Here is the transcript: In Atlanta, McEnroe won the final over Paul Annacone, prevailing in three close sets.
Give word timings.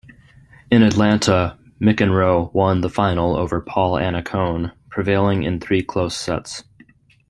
In 0.71 0.81
Atlanta, 0.81 1.59
McEnroe 1.79 2.51
won 2.55 2.81
the 2.81 2.89
final 2.89 3.37
over 3.37 3.61
Paul 3.61 3.99
Annacone, 3.99 4.71
prevailing 4.89 5.43
in 5.43 5.59
three 5.59 5.83
close 5.83 6.17
sets. 6.17 6.63